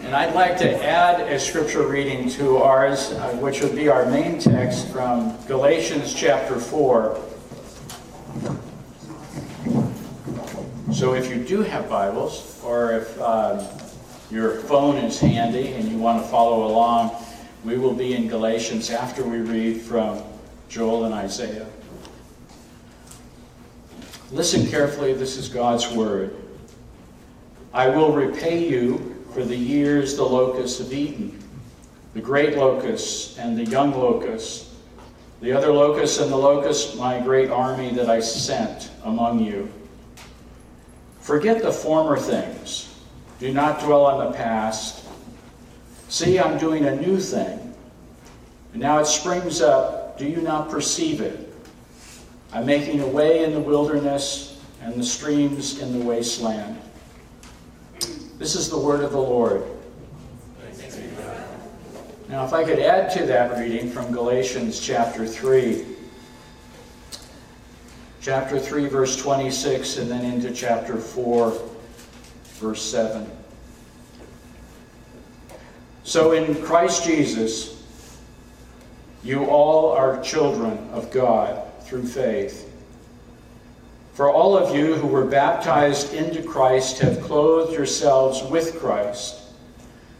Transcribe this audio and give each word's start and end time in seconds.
And 0.00 0.12
I'd 0.12 0.34
like 0.34 0.58
to 0.58 0.84
add 0.84 1.20
a 1.20 1.38
scripture 1.38 1.86
reading 1.86 2.28
to 2.30 2.56
ours, 2.56 3.12
uh, 3.12 3.28
which 3.36 3.62
would 3.62 3.76
be 3.76 3.88
our 3.88 4.06
main 4.06 4.40
text 4.40 4.88
from 4.88 5.38
Galatians 5.46 6.12
chapter 6.12 6.58
4. 6.58 7.16
So 10.92 11.12
if 11.12 11.28
you 11.28 11.44
do 11.44 11.60
have 11.60 11.90
Bibles, 11.90 12.60
or 12.64 12.92
if 12.92 13.20
um, 13.20 13.62
your 14.30 14.56
phone 14.62 14.96
is 14.96 15.20
handy 15.20 15.74
and 15.74 15.86
you 15.86 15.98
want 15.98 16.22
to 16.22 16.28
follow 16.28 16.66
along, 16.66 17.14
we 17.62 17.76
will 17.76 17.92
be 17.92 18.14
in 18.14 18.26
Galatians 18.26 18.90
after 18.90 19.22
we 19.22 19.38
read 19.38 19.82
from 19.82 20.22
Joel 20.70 21.04
and 21.04 21.12
Isaiah. 21.12 21.66
Listen 24.32 24.66
carefully, 24.66 25.12
this 25.12 25.36
is 25.36 25.50
God's 25.50 25.92
word. 25.92 26.34
I 27.74 27.90
will 27.90 28.12
repay 28.12 28.66
you 28.66 29.22
for 29.34 29.44
the 29.44 29.56
years 29.56 30.16
the 30.16 30.24
locusts 30.24 30.78
have 30.78 30.92
eaten, 30.92 31.38
the 32.14 32.20
great 32.20 32.56
locusts 32.56 33.38
and 33.38 33.58
the 33.58 33.64
young 33.66 33.92
locusts, 33.92 34.74
the 35.42 35.52
other 35.52 35.70
locusts 35.70 36.18
and 36.18 36.32
the 36.32 36.36
locusts, 36.36 36.96
my 36.96 37.20
great 37.20 37.50
army 37.50 37.90
that 37.90 38.08
I 38.08 38.20
sent 38.20 38.90
among 39.04 39.44
you. 39.44 39.70
Forget 41.28 41.60
the 41.60 41.70
former 41.70 42.16
things. 42.16 42.88
Do 43.38 43.52
not 43.52 43.80
dwell 43.80 44.06
on 44.06 44.24
the 44.24 44.32
past. 44.32 45.04
See, 46.08 46.38
I'm 46.38 46.56
doing 46.56 46.86
a 46.86 46.96
new 46.96 47.20
thing. 47.20 47.74
And 48.72 48.80
now 48.80 48.96
it 48.96 49.04
springs 49.04 49.60
up. 49.60 50.16
Do 50.16 50.26
you 50.26 50.40
not 50.40 50.70
perceive 50.70 51.20
it? 51.20 51.54
I'm 52.50 52.64
making 52.64 53.02
a 53.02 53.06
way 53.06 53.44
in 53.44 53.52
the 53.52 53.60
wilderness 53.60 54.58
and 54.80 54.94
the 54.94 55.04
streams 55.04 55.80
in 55.80 55.98
the 55.98 56.02
wasteland. 56.02 56.80
This 58.38 58.54
is 58.54 58.70
the 58.70 58.78
word 58.78 59.04
of 59.04 59.12
the 59.12 59.20
Lord. 59.20 59.64
Now, 62.30 62.46
if 62.46 62.54
I 62.54 62.64
could 62.64 62.78
add 62.78 63.10
to 63.18 63.26
that 63.26 63.58
reading 63.58 63.90
from 63.90 64.12
Galatians 64.12 64.80
chapter 64.80 65.26
3, 65.26 65.97
chapter 68.28 68.58
3, 68.58 68.88
verse 68.88 69.16
26, 69.16 69.96
and 69.96 70.10
then 70.10 70.22
into 70.22 70.52
chapter 70.52 70.98
4, 70.98 71.50
verse 72.56 72.82
7. 72.82 73.26
So 76.04 76.32
in 76.32 76.54
Christ 76.62 77.06
Jesus, 77.06 77.82
you 79.24 79.46
all 79.46 79.92
are 79.92 80.22
children 80.22 80.76
of 80.92 81.10
God 81.10 81.72
through 81.84 82.04
faith. 82.04 82.70
For 84.12 84.30
all 84.30 84.58
of 84.58 84.76
you 84.76 84.96
who 84.96 85.06
were 85.06 85.24
baptized 85.24 86.12
into 86.12 86.42
Christ 86.42 86.98
have 86.98 87.22
clothed 87.22 87.72
yourselves 87.72 88.42
with 88.42 88.78
Christ. 88.78 89.40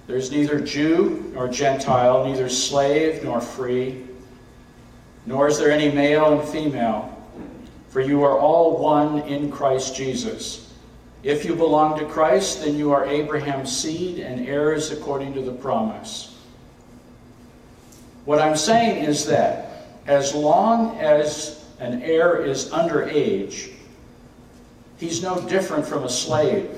There's 0.06 0.30
neither 0.30 0.58
Jew 0.58 1.30
nor 1.34 1.46
Gentile, 1.46 2.24
neither 2.24 2.48
slave 2.48 3.22
nor 3.22 3.42
free, 3.42 4.06
nor 5.26 5.46
is 5.46 5.58
there 5.58 5.70
any 5.70 5.94
male 5.94 6.40
and 6.40 6.48
female, 6.48 7.14
for 7.88 8.00
you 8.00 8.22
are 8.22 8.38
all 8.38 8.78
one 8.78 9.20
in 9.20 9.50
Christ 9.50 9.96
Jesus. 9.96 10.72
If 11.22 11.44
you 11.44 11.54
belong 11.54 11.98
to 11.98 12.04
Christ, 12.06 12.62
then 12.62 12.76
you 12.76 12.92
are 12.92 13.04
Abraham's 13.04 13.76
seed 13.76 14.18
and 14.20 14.46
heirs 14.46 14.92
according 14.92 15.34
to 15.34 15.42
the 15.42 15.52
promise. 15.52 16.36
What 18.24 18.40
I'm 18.40 18.56
saying 18.56 19.04
is 19.04 19.26
that 19.26 19.86
as 20.06 20.34
long 20.34 20.98
as 20.98 21.64
an 21.80 22.02
heir 22.02 22.42
is 22.42 22.72
under 22.72 23.04
age, 23.04 23.70
He's 24.98 25.22
no 25.22 25.40
different 25.48 25.86
from 25.86 26.04
a 26.04 26.08
slave. 26.08 26.70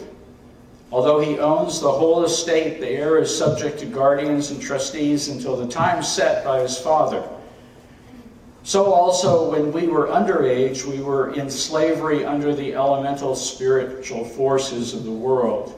Although 0.93 1.21
he 1.21 1.39
owns 1.39 1.81
the 1.81 1.91
whole 1.91 2.25
estate, 2.25 2.81
the 2.81 2.89
heir 2.89 3.19
is 3.19 3.37
subject 3.37 3.79
to 3.79 3.87
guardians 3.87 4.51
and 4.51 4.61
trustees 4.61 5.29
until 5.29 5.57
the 5.57 5.69
time 5.69 6.03
set 6.03 6.45
by 6.45 6.61
his 6.61 6.77
father. 6.79 7.27
So 8.63 8.93
also, 8.93 9.51
when 9.51 9.73
we 9.73 9.87
were 9.87 10.09
underage, 10.09 10.85
we 10.85 11.01
were 11.01 11.33
in 11.35 11.51
slavery 11.51 12.25
under 12.25 12.55
the 12.55 12.75
elemental 12.75 13.35
spiritual 13.35 14.25
forces 14.25 14.93
of 14.93 15.05
the 15.05 15.11
world. 15.11 15.77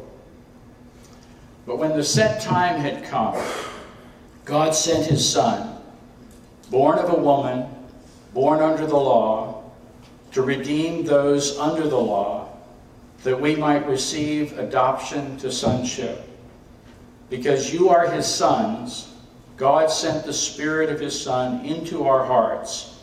But 1.64 1.78
when 1.78 1.96
the 1.96 2.02
set 2.02 2.42
time 2.42 2.80
had 2.80 3.04
come, 3.04 3.40
God 4.44 4.74
sent 4.74 5.06
his 5.06 5.28
Son, 5.28 5.78
born 6.70 6.98
of 6.98 7.10
a 7.10 7.16
woman, 7.16 7.66
born 8.34 8.60
under 8.60 8.86
the 8.86 8.96
law, 8.96 9.62
to 10.32 10.42
redeem 10.42 11.04
those 11.04 11.56
under 11.58 11.86
the 11.86 11.96
law, 11.96 12.48
that 13.22 13.40
we 13.40 13.54
might 13.54 13.86
receive 13.86 14.58
adoption 14.58 15.36
to 15.36 15.52
sonship. 15.52 16.28
Because 17.30 17.72
you 17.72 17.90
are 17.90 18.10
his 18.10 18.26
sons, 18.26 19.11
God 19.62 19.92
sent 19.92 20.26
the 20.26 20.32
Spirit 20.32 20.90
of 20.90 20.98
his 20.98 21.18
Son 21.18 21.64
into 21.64 22.02
our 22.02 22.24
hearts, 22.24 22.98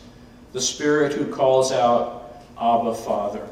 the 0.52 0.60
Spirit 0.60 1.14
who 1.14 1.24
calls 1.24 1.72
out, 1.72 2.44
Abba, 2.60 2.94
Father. 2.96 3.48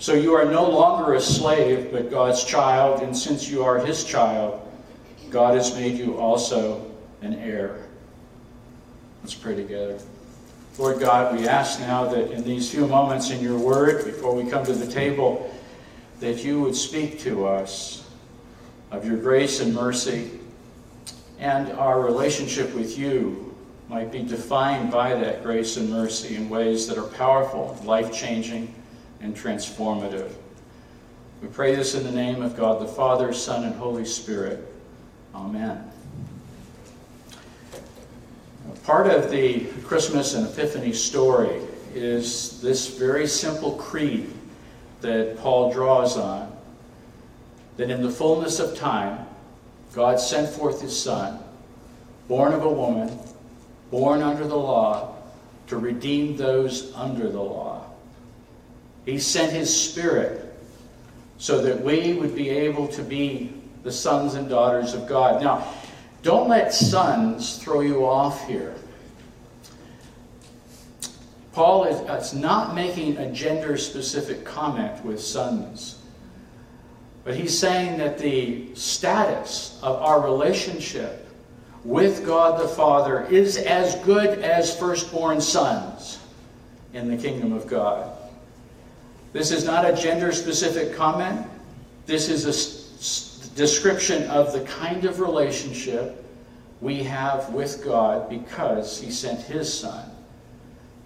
So 0.00 0.12
you 0.12 0.34
are 0.34 0.44
no 0.44 0.68
longer 0.68 1.14
a 1.14 1.20
slave, 1.20 1.92
but 1.92 2.10
God's 2.10 2.42
child, 2.42 3.02
and 3.02 3.16
since 3.16 3.48
you 3.48 3.62
are 3.62 3.78
his 3.78 4.02
child, 4.02 4.60
God 5.30 5.54
has 5.54 5.72
made 5.72 5.96
you 5.96 6.16
also 6.18 6.84
an 7.22 7.34
heir. 7.34 7.86
Let's 9.22 9.34
pray 9.34 9.54
together. 9.54 10.00
Lord 10.78 10.98
God, 10.98 11.38
we 11.38 11.46
ask 11.46 11.78
now 11.78 12.06
that 12.06 12.32
in 12.32 12.42
these 12.42 12.68
few 12.68 12.88
moments 12.88 13.30
in 13.30 13.40
your 13.40 13.56
word, 13.56 14.04
before 14.04 14.34
we 14.34 14.50
come 14.50 14.66
to 14.66 14.72
the 14.72 14.92
table, 14.92 15.48
that 16.18 16.42
you 16.42 16.60
would 16.60 16.74
speak 16.74 17.20
to 17.20 17.46
us 17.46 18.04
of 18.90 19.06
your 19.06 19.18
grace 19.18 19.60
and 19.60 19.72
mercy, 19.72 20.37
and 21.38 21.72
our 21.72 22.00
relationship 22.00 22.74
with 22.74 22.98
you 22.98 23.54
might 23.88 24.12
be 24.12 24.22
defined 24.22 24.90
by 24.90 25.14
that 25.14 25.42
grace 25.42 25.76
and 25.76 25.88
mercy 25.88 26.36
in 26.36 26.48
ways 26.48 26.86
that 26.86 26.98
are 26.98 27.06
powerful, 27.06 27.78
life 27.84 28.12
changing, 28.12 28.74
and 29.20 29.34
transformative. 29.34 30.30
We 31.40 31.48
pray 31.48 31.74
this 31.74 31.94
in 31.94 32.04
the 32.04 32.12
name 32.12 32.42
of 32.42 32.56
God 32.56 32.80
the 32.80 32.88
Father, 32.88 33.32
Son, 33.32 33.64
and 33.64 33.74
Holy 33.76 34.04
Spirit. 34.04 34.66
Amen. 35.34 35.88
Part 38.84 39.06
of 39.06 39.30
the 39.30 39.66
Christmas 39.84 40.34
and 40.34 40.46
Epiphany 40.46 40.92
story 40.92 41.60
is 41.94 42.60
this 42.60 42.98
very 42.98 43.26
simple 43.26 43.72
creed 43.72 44.32
that 45.00 45.38
Paul 45.38 45.72
draws 45.72 46.16
on 46.16 46.52
that 47.76 47.90
in 47.90 48.02
the 48.02 48.10
fullness 48.10 48.58
of 48.58 48.76
time, 48.76 49.27
God 49.92 50.20
sent 50.20 50.48
forth 50.48 50.80
his 50.80 51.00
Son, 51.00 51.38
born 52.28 52.52
of 52.52 52.64
a 52.64 52.70
woman, 52.70 53.18
born 53.90 54.22
under 54.22 54.46
the 54.46 54.56
law, 54.56 55.14
to 55.68 55.76
redeem 55.76 56.36
those 56.36 56.94
under 56.94 57.28
the 57.28 57.40
law. 57.40 57.84
He 59.04 59.18
sent 59.18 59.52
his 59.52 59.74
Spirit 59.74 60.44
so 61.38 61.62
that 61.62 61.82
we 61.82 62.14
would 62.14 62.34
be 62.34 62.50
able 62.50 62.88
to 62.88 63.02
be 63.02 63.52
the 63.82 63.92
sons 63.92 64.34
and 64.34 64.48
daughters 64.48 64.92
of 64.94 65.06
God. 65.06 65.42
Now, 65.42 65.72
don't 66.22 66.48
let 66.48 66.74
sons 66.74 67.58
throw 67.58 67.80
you 67.80 68.04
off 68.04 68.46
here. 68.46 68.74
Paul 71.52 71.84
is, 71.84 72.34
not 72.34 72.74
making 72.74 73.16
a 73.16 73.32
gender 73.32 73.76
specific 73.76 74.44
comment 74.44 75.04
with 75.04 75.20
sons, 75.20 75.97
but 77.28 77.36
he's 77.36 77.58
saying 77.58 77.98
that 77.98 78.16
the 78.16 78.74
status 78.74 79.78
of 79.82 80.00
our 80.00 80.18
relationship 80.18 81.28
with 81.84 82.24
God 82.24 82.58
the 82.58 82.66
Father 82.66 83.26
is 83.26 83.58
as 83.58 83.96
good 83.96 84.38
as 84.38 84.74
firstborn 84.74 85.38
sons 85.38 86.20
in 86.94 87.06
the 87.06 87.18
kingdom 87.18 87.52
of 87.52 87.66
God. 87.66 88.10
This 89.34 89.50
is 89.50 89.66
not 89.66 89.84
a 89.84 89.92
gender 89.92 90.32
specific 90.32 90.96
comment. 90.96 91.46
This 92.06 92.30
is 92.30 92.46
a 92.46 93.54
description 93.54 94.22
of 94.30 94.54
the 94.54 94.64
kind 94.64 95.04
of 95.04 95.20
relationship 95.20 96.24
we 96.80 97.02
have 97.02 97.52
with 97.52 97.84
God 97.84 98.30
because 98.30 98.98
He 98.98 99.10
sent 99.10 99.42
His 99.42 99.70
Son 99.70 100.10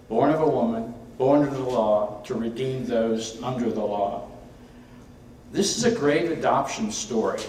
born 0.07 0.31
of 0.31 0.39
a 0.39 0.49
woman, 0.49 0.93
born 1.17 1.43
under 1.43 1.53
the 1.53 1.69
law, 1.69 2.21
to 2.23 2.33
redeem 2.33 2.85
those 2.85 3.43
under 3.43 3.69
the 3.69 3.83
law. 3.83 4.29
This 5.53 5.77
is 5.77 5.83
a 5.83 5.91
great 5.91 6.31
adoption 6.31 6.91
story. 6.91 7.39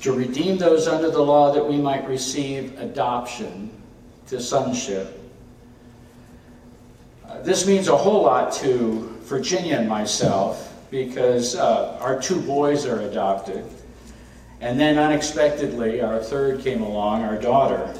To 0.00 0.12
redeem 0.14 0.56
those 0.56 0.88
under 0.88 1.10
the 1.10 1.20
law 1.20 1.52
that 1.52 1.64
we 1.64 1.76
might 1.76 2.08
receive 2.08 2.78
adoption 2.80 3.70
to 4.28 4.40
sonship. 4.40 5.20
this 7.42 7.66
means 7.66 7.88
a 7.88 7.96
whole 7.96 8.22
lot 8.22 8.50
to 8.54 9.14
Virginia 9.24 9.76
and 9.76 9.88
myself 9.88 10.72
because 10.90 11.54
uh, 11.56 11.98
our 12.00 12.18
two 12.18 12.40
boys 12.40 12.86
are 12.86 13.02
adopted. 13.02 13.62
And 14.62 14.80
then 14.80 14.96
unexpectedly, 14.96 16.00
our 16.00 16.18
third 16.18 16.60
came 16.60 16.80
along, 16.80 17.24
our 17.24 17.36
daughter. 17.36 17.94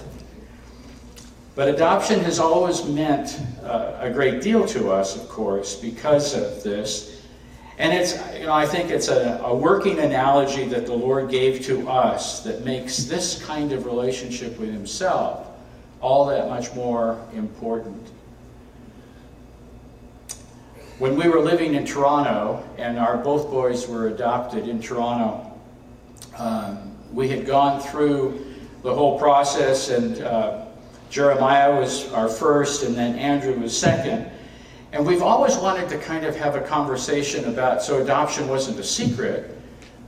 But 1.55 1.69
adoption 1.69 2.21
has 2.21 2.41
always 2.41 2.85
meant 2.85 3.41
uh, 3.63 3.97
a 4.01 4.11
great 4.11 4.43
deal 4.43 4.67
to 4.67 4.91
us, 4.91 5.17
of 5.17 5.29
course, 5.29 5.77
because 5.77 6.35
of 6.35 6.63
this. 6.65 7.23
And 7.79 7.93
it's, 7.93 8.15
you 8.39 8.47
know, 8.47 8.53
I 8.53 8.67
think 8.67 8.91
it's 8.91 9.09
a, 9.09 9.41
a 9.45 9.55
working 9.55 9.99
analogy 10.01 10.65
that 10.67 10.87
the 10.87 10.95
Lord 10.95 11.31
gave 11.31 11.65
to 11.67 11.89
us 11.89 12.43
that 12.43 12.65
makes 12.65 13.05
this 13.05 13.45
kind 13.45 13.73
of 13.73 13.87
relationship 13.87 14.59
with 14.59 14.73
Himself 14.73 15.47
all 16.01 16.27
that 16.27 16.49
much 16.49 16.75
more 16.75 17.25
important. 17.35 18.11
When 20.99 21.17
we 21.17 21.29
were 21.29 21.41
living 21.41 21.75
in 21.75 21.85
Toronto, 21.85 22.63
and 22.79 22.99
our 22.99 23.17
both 23.17 23.51
boys 23.51 23.89
were 23.89 24.09
adopted 24.09 24.69
in 24.69 24.81
Toronto, 24.81 25.53
um, 26.37 26.93
we 27.13 27.29
had 27.29 27.47
gone 27.47 27.81
through 27.81 28.45
the 28.83 28.95
whole 28.95 29.19
process, 29.19 29.89
and 29.89 30.21
uh, 30.21 30.64
Jeremiah 31.15 31.79
was 31.79 32.13
our 32.13 32.29
first, 32.29 32.83
and 32.83 32.97
then 32.97 33.17
Andrew 33.17 33.55
was 33.55 33.79
second. 33.79 34.29
And 34.91 35.07
we've 35.07 35.23
always 35.23 35.57
wanted 35.57 35.89
to 35.91 35.99
kind 35.99 36.27
of 36.27 36.35
have 36.35 36.57
a 36.57 36.61
conversation 36.61 37.45
about, 37.45 37.85
so 37.85 38.03
adoption 38.03 38.49
wasn't 38.49 38.81
a 38.81 38.83
secret, 38.83 39.57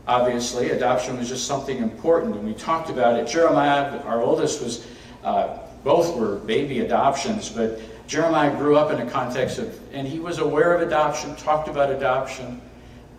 obviously. 0.08 0.70
Adoption 0.70 1.16
was 1.16 1.28
just 1.28 1.46
something 1.46 1.78
important, 1.78 2.34
and 2.34 2.44
we 2.44 2.54
talked 2.54 2.90
about 2.90 3.16
it. 3.16 3.28
Jeremiah, 3.28 4.00
our 4.00 4.20
oldest, 4.20 4.60
was, 4.60 4.84
uh, 5.22 5.58
both 5.84 6.16
were 6.16 6.40
baby 6.40 6.80
adoptions, 6.80 7.50
but 7.50 7.80
Jeremiah 8.08 8.56
grew 8.56 8.76
up 8.76 8.90
in 8.90 9.06
a 9.06 9.08
context 9.08 9.60
of, 9.60 9.78
and 9.94 10.08
he 10.08 10.18
was 10.18 10.38
aware 10.38 10.74
of 10.74 10.80
adoption, 10.80 11.36
talked 11.36 11.68
about 11.68 11.88
adoption. 11.88 12.60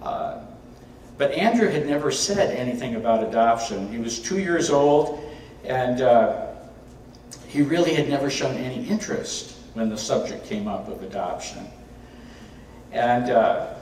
Uh, 0.02 0.42
but 1.18 1.32
Andrew 1.32 1.70
had 1.70 1.88
never 1.88 2.12
said 2.12 2.54
anything 2.54 2.96
about 2.96 3.24
adoption. 3.24 3.90
He 3.90 3.98
was 3.98 4.20
two 4.20 4.40
years 4.40 4.72
old, 4.72 5.24
and 5.64 6.02
uh, 6.02 6.47
he 7.58 7.64
really 7.64 7.96
had 7.96 8.08
never 8.08 8.30
shown 8.30 8.56
any 8.58 8.88
interest 8.88 9.56
when 9.74 9.90
the 9.90 9.98
subject 9.98 10.46
came 10.46 10.68
up 10.68 10.88
of 10.88 11.02
adoption. 11.02 11.68
And 12.92 13.32
uh, 13.32 13.74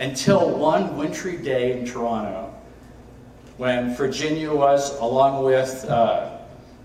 until 0.00 0.50
one 0.50 0.96
wintry 0.96 1.36
day 1.36 1.78
in 1.78 1.86
Toronto, 1.86 2.52
when 3.58 3.94
Virginia 3.94 4.52
was, 4.52 4.98
along 4.98 5.44
with 5.44 5.84
uh, 5.84 6.38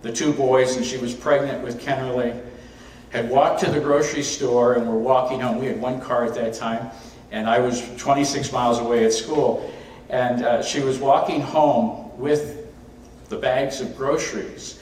the 0.04 0.14
two 0.14 0.32
boys, 0.32 0.78
and 0.78 0.86
she 0.86 1.00
was 1.00 1.16
pregnant 1.16 1.64
with 1.64 1.82
Kennerly, 1.82 2.40
had 3.10 3.28
walked 3.28 3.62
to 3.62 3.72
the 3.72 3.80
grocery 3.80 4.22
store 4.22 4.76
and 4.76 4.88
were 4.88 5.00
walking 5.00 5.40
home. 5.40 5.58
We 5.58 5.66
had 5.66 5.82
one 5.82 6.00
car 6.00 6.24
at 6.24 6.36
that 6.36 6.54
time, 6.54 6.92
and 7.32 7.50
I 7.50 7.58
was 7.58 7.84
26 7.98 8.52
miles 8.52 8.78
away 8.78 9.06
at 9.06 9.12
school. 9.12 9.74
And 10.10 10.46
uh, 10.46 10.62
she 10.62 10.82
was 10.82 11.00
walking 11.00 11.42
home 11.42 12.16
with 12.16 12.68
the 13.30 13.38
bags 13.38 13.82
of 13.82 13.98
groceries. 13.98 14.81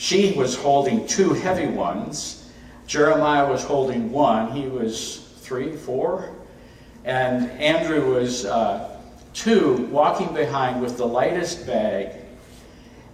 She 0.00 0.32
was 0.32 0.56
holding 0.56 1.06
two 1.06 1.34
heavy 1.34 1.66
ones. 1.66 2.50
Jeremiah 2.86 3.46
was 3.46 3.62
holding 3.62 4.10
one. 4.10 4.50
He 4.50 4.66
was 4.66 5.18
three, 5.40 5.76
four. 5.76 6.34
And 7.04 7.50
Andrew 7.52 8.14
was 8.14 8.46
uh, 8.46 8.98
two, 9.34 9.88
walking 9.92 10.32
behind 10.32 10.80
with 10.80 10.96
the 10.96 11.06
lightest 11.06 11.66
bag. 11.66 12.16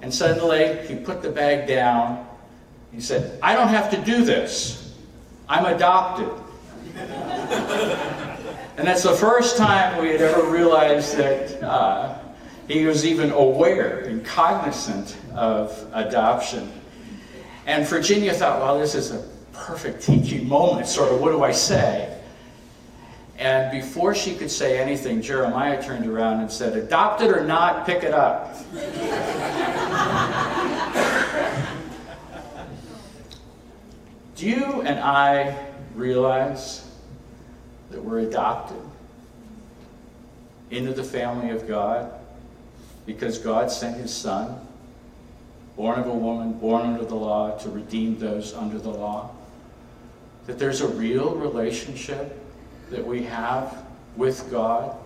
And 0.01 0.15
suddenly 0.15 0.87
he 0.87 0.95
put 0.95 1.23
the 1.23 1.31
bag 1.31 1.67
down 1.67 2.25
he 2.93 3.03
said, 3.03 3.39
I 3.43 3.55
don't 3.55 3.69
have 3.69 3.91
to 3.91 3.99
do 3.99 4.25
this. 4.25 4.95
I'm 5.51 5.67
adopted. 5.67 6.31
and 6.97 8.87
that's 8.87 9.03
the 9.03 9.13
first 9.13 9.59
time 9.59 10.01
we 10.01 10.09
had 10.09 10.23
ever 10.23 10.51
realized 10.51 11.17
that 11.19 11.63
uh, 11.63 12.19
he 12.69 12.85
was 12.85 13.07
even 13.07 13.31
aware 13.31 14.01
and 14.01 14.25
cognizant 14.25 15.17
of 15.35 15.89
adoption. 15.93 16.73
And 17.67 17.87
Virginia 17.87 18.33
thought, 18.33 18.61
well, 18.61 18.79
this 18.79 18.95
is 18.95 19.13
a 19.13 19.25
perfect 19.53 20.03
teaching 20.03 20.49
moment, 20.49 20.87
sort 20.87 21.13
of, 21.13 21.21
what 21.21 21.31
do 21.31 21.43
I 21.43 21.53
say? 21.53 22.13
And 23.39 23.71
before 23.71 24.15
she 24.15 24.35
could 24.35 24.51
say 24.51 24.79
anything, 24.79 25.21
Jeremiah 25.21 25.83
turned 25.83 26.07
around 26.07 26.41
and 26.41 26.51
said, 26.51 26.75
Adopted 26.75 27.31
or 27.31 27.45
not, 27.45 27.85
pick 27.85 28.03
it 28.03 28.15
up. 28.15 28.57
Do 34.37 34.47
you 34.49 34.83
and 34.83 34.99
I 35.01 35.57
realize 35.95 36.91
that 37.91 38.03
we're 38.03 38.21
adopted 38.21 38.77
into 40.71 40.93
the 40.93 41.05
family 41.05 41.51
of 41.51 41.69
God 41.69 42.11
because 43.07 43.39
God 43.39 43.71
sent 43.71 43.97
his 43.97 44.13
son, 44.13 44.61
born 45.77 45.99
of 45.99 46.09
a 46.09 46.15
woman, 46.15 46.55
born 46.55 46.83
under 46.83 47.05
the 47.05 47.15
law, 47.15 47.57
to 47.59 47.71
redeem 47.71 48.19
those 48.19 48.53
under 48.53 48.79
the 48.79 48.91
law? 48.91 49.31
That 50.47 50.59
there's 50.59 50.81
a 50.81 50.89
real 50.89 51.35
relationship 51.35 52.39
that 52.91 53.07
we 53.07 53.23
have 53.25 53.85
with 54.17 54.51
God? 54.51 54.97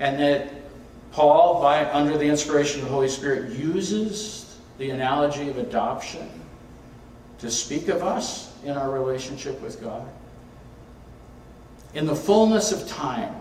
And 0.00 0.18
that 0.20 0.52
Paul, 1.12 1.60
by, 1.60 1.84
under 1.92 2.16
the 2.18 2.26
inspiration 2.26 2.80
of 2.80 2.86
the 2.86 2.92
Holy 2.92 3.08
Spirit, 3.08 3.52
uses 3.52 4.56
the 4.78 4.90
analogy 4.90 5.48
of 5.48 5.58
adoption 5.58 6.28
to 7.38 7.50
speak 7.50 7.88
of 7.88 8.02
us 8.02 8.52
in 8.64 8.76
our 8.76 8.90
relationship 8.90 9.60
with 9.60 9.80
God. 9.80 10.06
In 11.94 12.06
the 12.06 12.16
fullness 12.16 12.72
of 12.72 12.88
time, 12.88 13.34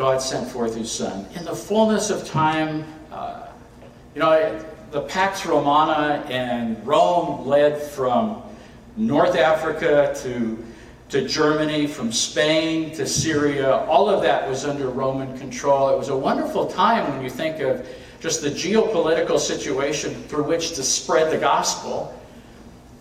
God 0.00 0.22
sent 0.22 0.48
forth 0.48 0.76
his 0.76 0.90
Son. 0.90 1.26
In 1.34 1.44
the 1.44 1.54
fullness 1.54 2.08
of 2.08 2.26
time, 2.26 2.86
uh, 3.12 3.48
you 4.14 4.20
know, 4.22 4.64
the 4.92 5.02
Pax 5.02 5.44
Romana 5.44 6.24
and 6.26 6.86
Rome 6.86 7.46
led 7.46 7.82
from 7.82 8.42
North 8.96 9.36
Africa 9.36 10.18
to, 10.22 10.64
to 11.10 11.28
Germany, 11.28 11.86
from 11.86 12.12
Spain 12.12 12.94
to 12.94 13.06
Syria. 13.06 13.84
All 13.88 14.08
of 14.08 14.22
that 14.22 14.48
was 14.48 14.64
under 14.64 14.88
Roman 14.88 15.36
control. 15.36 15.90
It 15.90 15.98
was 15.98 16.08
a 16.08 16.16
wonderful 16.16 16.66
time 16.66 17.12
when 17.12 17.22
you 17.22 17.28
think 17.28 17.60
of 17.60 17.86
just 18.20 18.40
the 18.40 18.48
geopolitical 18.48 19.38
situation 19.38 20.14
through 20.28 20.44
which 20.44 20.76
to 20.76 20.82
spread 20.82 21.30
the 21.30 21.36
gospel. 21.36 22.18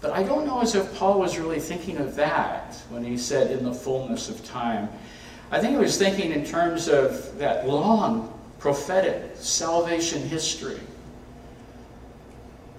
But 0.02 0.12
I 0.12 0.24
don't 0.24 0.46
know 0.46 0.60
as 0.60 0.76
if 0.76 0.94
Paul 0.96 1.22
was 1.22 1.40
really 1.40 1.62
thinking 1.62 1.96
of 1.96 2.16
that 2.16 2.76
when 2.90 3.06
he 3.06 3.18
said 3.18 3.52
in 3.52 3.64
the 3.64 3.74
fullness 3.74 4.28
of 4.28 4.44
time. 4.44 4.90
I 5.52 5.60
think 5.60 5.74
he 5.74 5.78
was 5.78 5.98
thinking 5.98 6.32
in 6.32 6.46
terms 6.46 6.88
of 6.88 7.38
that 7.40 7.68
long 7.68 8.32
prophetic 8.60 9.32
salvation 9.36 10.22
history. 10.22 10.80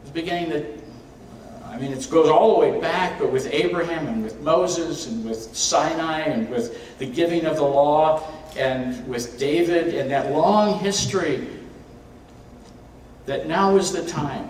It's 0.02 0.10
beginning 0.10 0.50
to, 0.50 0.66
I 1.64 1.78
mean, 1.78 1.92
it 1.92 2.08
goes 2.10 2.28
all 2.28 2.60
the 2.60 2.68
way 2.68 2.80
back, 2.80 3.18
but 3.18 3.32
with 3.32 3.52
Abraham 3.52 4.06
and 4.06 4.22
with 4.22 4.40
Moses 4.40 5.08
and 5.08 5.24
with 5.24 5.56
Sinai 5.56 6.20
and 6.20 6.48
with 6.48 6.98
the 6.98 7.06
giving 7.06 7.44
of 7.44 7.56
the 7.56 7.64
law 7.64 8.22
and 8.56 9.06
with 9.08 9.38
David 9.38 9.94
and 9.94 10.10
that 10.10 10.30
long 10.30 10.78
history 10.78 11.48
that 13.26 13.46
now 13.46 13.76
is 13.76 13.92
the 13.92 14.04
time. 14.06 14.48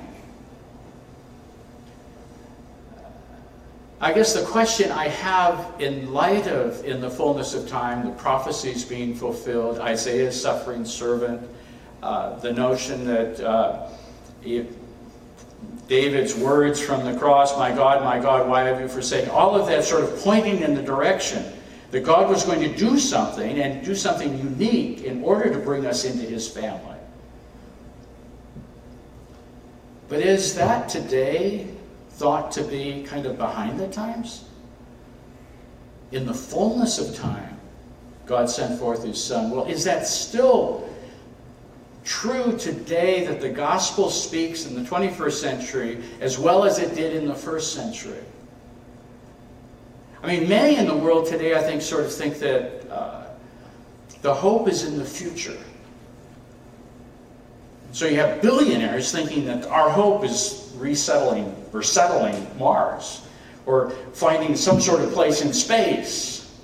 I 4.03 4.15
guess 4.15 4.33
the 4.33 4.47
question 4.47 4.91
I 4.91 5.09
have 5.09 5.75
in 5.79 6.11
light 6.11 6.47
of, 6.47 6.83
in 6.87 7.03
the 7.03 7.11
fullness 7.11 7.53
of 7.55 7.69
time, 7.69 8.07
the 8.07 8.13
prophecies 8.13 8.83
being 8.83 9.15
fulfilled, 9.15 9.79
Isaiah's 9.79 10.41
suffering 10.41 10.87
servant, 10.87 11.47
uh, 12.03 12.39
the 12.39 12.51
notion 12.51 13.05
that 13.05 13.39
uh, 13.41 13.91
David's 15.87 16.35
words 16.35 16.81
from 16.81 17.05
the 17.05 17.15
cross, 17.19 17.59
My 17.59 17.73
God, 17.73 18.03
my 18.03 18.19
God, 18.19 18.49
why 18.49 18.63
have 18.63 18.81
you 18.81 18.89
forsaken? 18.89 19.29
All 19.29 19.55
of 19.55 19.67
that 19.67 19.85
sort 19.85 20.03
of 20.03 20.19
pointing 20.21 20.63
in 20.63 20.75
the 20.75 20.83
direction 20.83 21.45
that 21.91 22.01
God 22.01 22.31
was 22.31 22.43
going 22.45 22.61
to 22.61 22.75
do 22.75 22.99
something 22.99 23.59
and 23.61 23.85
do 23.85 23.95
something 23.95 24.39
unique 24.39 25.03
in 25.03 25.23
order 25.23 25.53
to 25.53 25.59
bring 25.59 25.85
us 25.85 26.07
into 26.07 26.23
his 26.23 26.49
family. 26.49 26.97
But 30.09 30.21
is 30.21 30.55
that 30.55 30.89
today 30.89 31.67
thought 32.21 32.53
to 32.53 32.63
be 32.63 33.03
kind 33.03 33.25
of 33.25 33.39
behind 33.39 33.81
the 33.81 33.89
times? 33.89 34.45
In 36.13 36.27
the 36.27 36.35
fullness 36.35 36.99
of 36.99 37.17
time, 37.17 37.59
God 38.27 38.51
sent 38.51 38.79
forth 38.79 39.03
his 39.03 39.23
Son. 39.23 39.51
Well, 39.51 39.65
is 39.65 39.85
that 39.85 40.07
still 40.07 40.87
true 42.05 42.59
today 42.59 43.25
that 43.25 43.41
the 43.41 43.49
gospel 43.49 44.11
speaks 44.11 44.67
in 44.67 44.75
the 44.75 44.89
21st 44.89 45.33
century 45.33 46.05
as 46.21 46.39
well 46.39 46.65
as 46.65 46.79
it 46.79 46.95
did 46.95 47.17
in 47.17 47.27
the 47.27 47.35
first 47.35 47.73
century? 47.73 48.23
I 50.23 50.27
mean, 50.27 50.47
many 50.47 50.77
in 50.77 50.87
the 50.87 50.97
world 50.97 51.27
today, 51.27 51.55
I 51.55 51.63
think, 51.63 51.81
sort 51.81 52.05
of 52.05 52.13
think 52.13 52.39
that 52.41 52.87
uh, 52.91 53.29
the 54.21 54.35
hope 54.35 54.69
is 54.69 54.85
in 54.85 54.99
the 54.99 55.07
future. 55.07 55.57
So 57.93 58.07
you 58.07 58.17
have 58.17 58.41
billionaires 58.41 59.11
thinking 59.11 59.45
that 59.47 59.67
our 59.67 59.91
hope 59.91 60.25
is 60.25 60.73
resettling 60.77 61.55
or 61.73 61.83
settling 61.83 62.47
Mars 62.59 63.23
or 63.67 63.91
finding 64.13 64.55
some 64.57 64.81
sort 64.81 65.03
of 65.03 65.13
place 65.13 65.43
in 65.43 65.53
space 65.53 66.55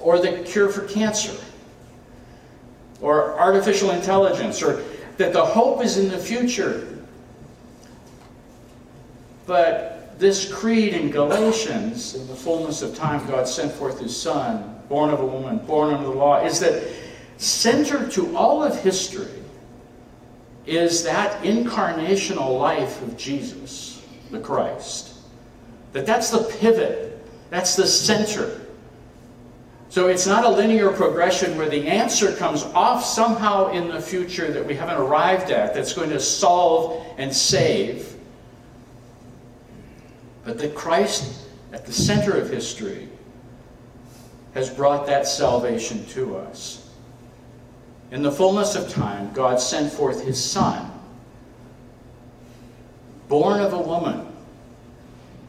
or 0.00 0.18
the 0.18 0.42
cure 0.42 0.68
for 0.68 0.86
cancer 0.86 1.36
or 3.00 3.38
artificial 3.38 3.90
intelligence 3.92 4.62
or 4.62 4.82
that 5.18 5.32
the 5.32 5.44
hope 5.44 5.82
is 5.82 5.96
in 5.96 6.08
the 6.08 6.18
future. 6.18 6.88
But 9.46 10.18
this 10.18 10.52
creed 10.52 10.94
in 10.94 11.10
Galatians, 11.10 12.14
in 12.14 12.26
the 12.26 12.34
fullness 12.34 12.82
of 12.82 12.96
time, 12.96 13.26
God 13.28 13.46
sent 13.46 13.72
forth 13.72 14.00
his 14.00 14.16
Son, 14.16 14.80
born 14.88 15.10
of 15.10 15.20
a 15.20 15.26
woman, 15.26 15.58
born 15.58 15.94
under 15.94 16.06
the 16.06 16.14
law, 16.14 16.44
is 16.44 16.60
that 16.60 16.82
center 17.36 18.08
to 18.10 18.36
all 18.36 18.62
of 18.62 18.82
history 18.82 19.42
is 20.66 21.02
that 21.04 21.42
incarnational 21.42 22.58
life 22.58 23.02
of 23.02 23.16
Jesus, 23.16 24.02
the 24.30 24.40
Christ. 24.40 25.14
That 25.92 26.06
that's 26.06 26.30
the 26.30 26.44
pivot, 26.60 27.24
that's 27.50 27.76
the 27.76 27.86
center. 27.86 28.60
So 29.90 30.08
it's 30.08 30.26
not 30.26 30.44
a 30.44 30.48
linear 30.48 30.90
progression 30.90 31.56
where 31.56 31.68
the 31.68 31.86
answer 31.86 32.34
comes 32.34 32.64
off 32.64 33.04
somehow 33.04 33.70
in 33.70 33.88
the 33.88 34.00
future 34.00 34.50
that 34.50 34.66
we 34.66 34.74
haven't 34.74 34.96
arrived 34.96 35.52
at 35.52 35.72
that's 35.72 35.92
going 35.92 36.10
to 36.10 36.18
solve 36.18 37.06
and 37.16 37.32
save. 37.32 38.16
But 40.44 40.58
that 40.58 40.74
Christ, 40.74 41.46
at 41.72 41.86
the 41.86 41.92
center 41.92 42.32
of 42.32 42.50
history, 42.50 43.08
has 44.54 44.68
brought 44.68 45.06
that 45.06 45.28
salvation 45.28 46.04
to 46.06 46.36
us. 46.38 46.83
In 48.10 48.22
the 48.22 48.32
fullness 48.32 48.74
of 48.76 48.88
time, 48.88 49.32
God 49.32 49.60
sent 49.60 49.92
forth 49.92 50.24
his 50.24 50.42
Son, 50.42 50.90
born 53.28 53.60
of 53.60 53.72
a 53.72 53.80
woman. 53.80 54.26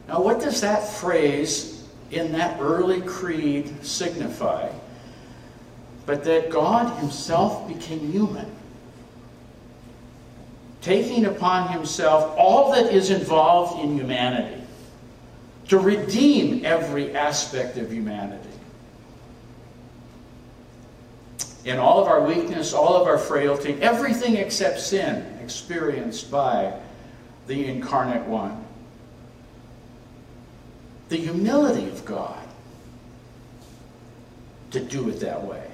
Now, 0.08 0.22
what 0.22 0.40
does 0.40 0.60
that 0.60 0.88
phrase 0.88 1.76
in 2.10 2.32
that 2.32 2.60
early 2.60 3.00
creed 3.02 3.84
signify, 3.84 4.70
but 6.04 6.24
that 6.24 6.50
God 6.50 6.98
Himself 7.00 7.66
became 7.66 8.12
human, 8.12 8.50
taking 10.80 11.26
upon 11.26 11.72
Himself 11.72 12.34
all 12.38 12.72
that 12.72 12.92
is 12.92 13.10
involved 13.10 13.82
in 13.82 13.96
humanity 13.96 14.62
to 15.68 15.78
redeem 15.78 16.64
every 16.64 17.14
aspect 17.16 17.76
of 17.76 17.92
humanity. 17.92 18.48
In 21.66 21.78
all 21.78 22.00
of 22.00 22.06
our 22.06 22.22
weakness, 22.24 22.72
all 22.72 22.96
of 22.96 23.08
our 23.08 23.18
frailty, 23.18 23.76
everything 23.82 24.36
except 24.36 24.80
sin 24.80 25.38
experienced 25.42 26.30
by 26.30 26.72
the 27.48 27.66
incarnate 27.66 28.26
one 28.26 28.64
the 31.08 31.16
humility 31.16 31.88
of 31.88 32.04
God 32.04 32.44
to 34.72 34.80
do 34.80 35.08
it 35.08 35.20
that 35.20 35.42
way. 35.42 35.64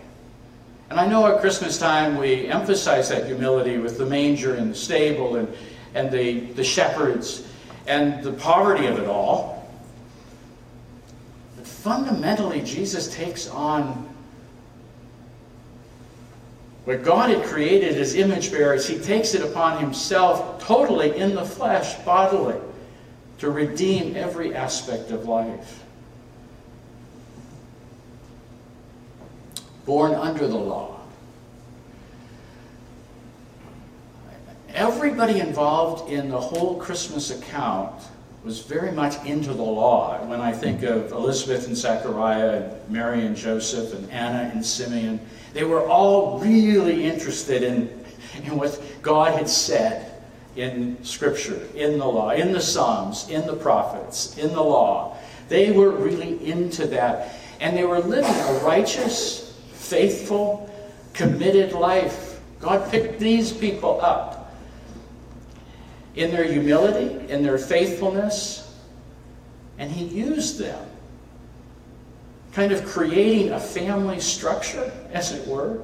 And 0.91 1.01
I 1.01 1.07
know 1.07 1.27
at 1.27 1.41
Christmas 1.41 1.79
time 1.79 2.19
we 2.19 2.49
emphasize 2.49 3.09
that 3.09 3.27
humility 3.27 3.79
with 3.79 3.97
the 3.97 4.05
manger 4.05 4.55
and 4.57 4.71
the 4.71 4.75
stable 4.75 5.37
and, 5.37 5.49
and 5.95 6.11
the, 6.11 6.41
the 6.53 6.65
shepherds 6.65 7.49
and 7.87 8.23
the 8.23 8.33
poverty 8.33 8.87
of 8.87 8.99
it 8.99 9.07
all. 9.07 9.73
But 11.57 11.67
fundamentally, 11.67 12.61
Jesus 12.61 13.13
takes 13.15 13.49
on 13.49 14.12
what 16.85 17.05
God 17.05 17.31
had 17.31 17.45
created 17.45 17.97
as 17.97 18.15
image 18.15 18.51
bearers, 18.51 18.87
He 18.87 18.99
takes 18.99 19.35
it 19.35 19.43
upon 19.43 19.79
Himself 19.79 20.63
totally 20.63 21.17
in 21.17 21.35
the 21.35 21.45
flesh, 21.45 21.95
bodily 22.05 22.59
to 23.39 23.51
redeem 23.51 24.17
every 24.17 24.55
aspect 24.55 25.11
of 25.11 25.27
life. 25.27 25.83
Born 29.85 30.15
under 30.15 30.47
the 30.47 30.57
law. 30.57 31.01
Everybody 34.75 35.41
involved 35.41 36.11
in 36.11 36.31
the 36.31 36.41
whole 36.41 36.77
Christmas 36.79 37.31
account 37.31 38.01
was 38.45 38.61
very 38.61 38.91
much 38.91 39.25
into 39.25 39.53
the 39.53 39.63
law. 39.63 40.25
When 40.25 40.41
I 40.41 40.53
think 40.53 40.83
of 40.83 41.13
Elizabeth 41.13 41.67
and 41.67 41.77
Zechariah, 41.77 42.63
and 42.63 42.91
Mary 42.91 43.27
and 43.27 43.37
Joseph, 43.37 43.95
and 43.95 44.11
Anna 44.11 44.51
and 44.53 44.65
Simeon, 44.65 45.21
they 45.53 45.65
were 45.65 45.87
all 45.87 46.39
really 46.39 47.05
interested 47.05 47.63
in, 47.63 48.05
in 48.45 48.57
what 48.57 48.81
God 49.03 49.35
had 49.35 49.49
said 49.49 50.13
in 50.57 51.03
Scripture, 51.05 51.67
in 51.75 51.99
the 51.99 52.07
law, 52.07 52.31
in 52.31 52.53
the 52.53 52.61
Psalms, 52.61 53.29
in 53.29 53.47
the 53.47 53.57
prophets, 53.57 54.37
in 54.39 54.53
the 54.53 54.63
law. 54.63 55.17
They 55.49 55.71
were 55.71 55.91
really 55.91 56.45
into 56.51 56.87
that. 56.89 57.35
And 57.61 57.77
they 57.77 57.85
were 57.85 58.01
living 58.01 58.35
a 58.35 58.61
righteous, 58.65 59.57
faithful, 59.73 60.71
committed 61.13 61.73
life. 61.73 62.41
God 62.61 62.91
picked 62.91 63.19
these 63.19 63.53
people 63.53 64.01
up 64.01 64.55
in 66.15 66.31
their 66.31 66.45
humility, 66.45 67.31
in 67.31 67.43
their 67.43 67.59
faithfulness, 67.59 68.75
and 69.79 69.91
He 69.91 70.05
used 70.05 70.59
them, 70.59 70.87
kind 72.53 72.73
of 72.73 72.85
creating 72.85 73.53
a 73.53 73.61
family 73.61 74.21
structure, 74.21 74.93
as 75.13 75.33
it 75.33 75.47
were, 75.49 75.83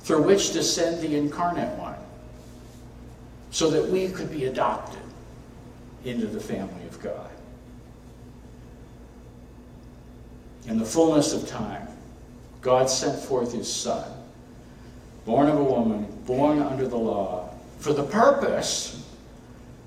through 0.00 0.22
which 0.22 0.50
to 0.52 0.62
send 0.62 1.00
the 1.00 1.16
incarnate 1.16 1.78
one 1.78 1.94
so 3.50 3.70
that 3.70 3.86
we 3.86 4.08
could 4.08 4.30
be 4.30 4.46
adopted 4.46 5.02
into 6.04 6.26
the 6.26 6.40
family 6.40 6.86
of 6.86 7.00
God. 7.00 7.30
In 10.66 10.78
the 10.78 10.84
fullness 10.84 11.32
of 11.34 11.46
time, 11.48 11.86
God 12.60 12.88
sent 12.88 13.18
forth 13.18 13.52
his 13.52 13.72
Son, 13.72 14.08
born 15.26 15.48
of 15.48 15.58
a 15.58 15.64
woman, 15.64 16.06
born 16.24 16.60
under 16.60 16.88
the 16.88 16.96
law, 16.96 17.50
for 17.78 17.92
the 17.92 18.04
purpose 18.04 19.04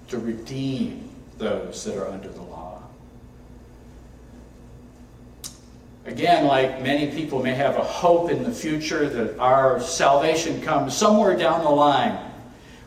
to 0.09 0.19
redeem 0.19 1.09
those 1.37 1.83
that 1.85 1.97
are 1.97 2.07
under 2.07 2.29
the 2.29 2.41
law. 2.41 2.54
Again, 6.05 6.45
like 6.45 6.83
many 6.83 7.11
people 7.11 7.41
may 7.41 7.55
have 7.55 7.77
a 7.77 7.83
hope 7.83 8.29
in 8.29 8.43
the 8.43 8.51
future 8.51 9.09
that 9.09 9.39
our 9.39 9.81
salvation 9.81 10.61
comes 10.61 10.95
somewhere 10.95 11.35
down 11.35 11.63
the 11.63 11.69
line 11.69 12.31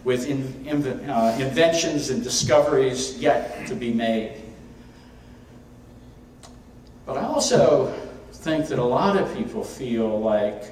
with 0.04 0.28
in, 0.28 0.64
in, 0.66 1.10
uh, 1.10 1.36
inventions 1.40 2.10
and 2.10 2.22
discoveries 2.22 3.18
yet 3.18 3.66
to 3.66 3.74
be 3.74 3.92
made. 3.92 4.40
But 7.06 7.16
I 7.16 7.24
also 7.24 7.92
think 8.32 8.68
that 8.68 8.78
a 8.78 8.84
lot 8.84 9.16
of 9.16 9.34
people 9.34 9.64
feel 9.64 10.20
like 10.20 10.70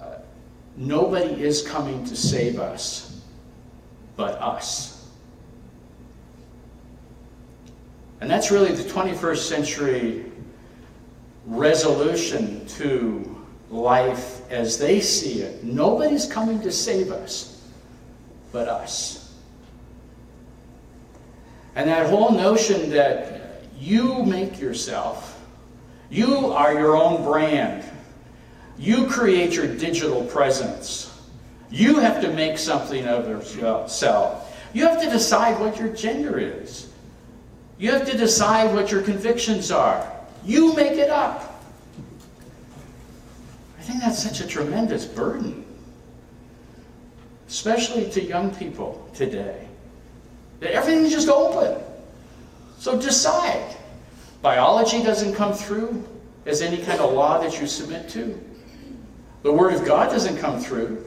uh, 0.00 0.20
nobody 0.74 1.42
is 1.42 1.60
coming 1.60 2.02
to 2.06 2.16
save 2.16 2.58
us 2.58 3.20
but 4.16 4.34
us. 4.40 5.06
And 8.20 8.30
that's 8.30 8.50
really 8.50 8.72
the 8.72 8.82
21st 8.82 9.36
century 9.36 10.24
resolution 11.48 12.64
to 12.66 13.44
life 13.70 14.48
as 14.50 14.78
they 14.78 15.00
see 15.00 15.42
it. 15.42 15.64
Nobody's 15.64 16.26
coming 16.26 16.60
to 16.62 16.70
save 16.70 17.10
us 17.10 17.58
but 18.52 18.68
us. 18.68 19.34
And 21.74 21.88
that 21.88 22.10
whole 22.10 22.32
notion 22.32 22.90
that 22.90 23.62
you 23.78 24.24
make 24.24 24.60
yourself, 24.60 25.40
you 26.10 26.52
are 26.52 26.72
your 26.72 26.96
own 26.96 27.22
brand, 27.22 27.84
you 28.78 29.06
create 29.06 29.52
your 29.52 29.66
digital 29.66 30.24
presence, 30.24 31.14
you 31.70 31.98
have 31.98 32.22
to 32.22 32.32
make 32.32 32.58
something 32.58 33.06
of 33.06 33.28
yourself. 33.28 34.44
You 34.72 34.86
have 34.86 35.00
to 35.02 35.10
decide 35.10 35.60
what 35.60 35.78
your 35.78 35.88
gender 35.88 36.38
is. 36.38 36.90
You 37.78 37.92
have 37.92 38.06
to 38.10 38.16
decide 38.16 38.74
what 38.74 38.90
your 38.90 39.02
convictions 39.02 39.70
are. 39.70 40.17
You 40.48 40.74
make 40.74 40.94
it 40.94 41.10
up. 41.10 41.62
I 43.78 43.82
think 43.82 44.00
that's 44.00 44.20
such 44.20 44.40
a 44.40 44.46
tremendous 44.46 45.04
burden 45.04 45.66
especially 47.48 48.08
to 48.10 48.22
young 48.22 48.54
people 48.54 49.08
today, 49.14 49.66
that 50.60 50.72
everything's 50.72 51.10
just 51.10 51.28
open. 51.28 51.82
So 52.78 53.00
decide. 53.00 53.74
Biology 54.42 55.02
doesn't 55.02 55.34
come 55.34 55.52
through 55.52 56.06
as 56.46 56.62
any 56.62 56.76
kind 56.84 57.00
of 57.00 57.12
law 57.12 57.40
that 57.40 57.58
you 57.60 57.66
submit 57.66 58.08
to. 58.10 58.38
The 59.42 59.52
Word 59.52 59.72
of 59.72 59.84
God 59.84 60.10
doesn't 60.10 60.36
come 60.38 60.60
through. 60.60 61.04